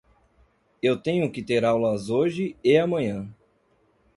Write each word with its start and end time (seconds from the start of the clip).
Eu 0.81 0.99
tenho 0.99 1.31
que 1.31 1.43
ter 1.43 1.63
aulas 1.63 2.09
hoje 2.09 2.57
e 2.63 2.75
amanhã. 2.75 3.31